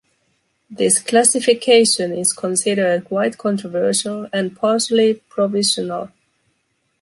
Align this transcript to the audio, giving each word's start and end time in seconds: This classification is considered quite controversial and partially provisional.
This 0.67 0.97
classification 0.97 2.11
is 2.11 2.33
considered 2.33 3.05
quite 3.05 3.37
controversial 3.37 4.27
and 4.33 4.55
partially 4.57 5.21
provisional. 5.29 6.09